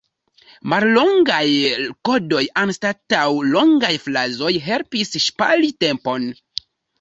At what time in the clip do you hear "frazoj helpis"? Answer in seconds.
4.07-5.15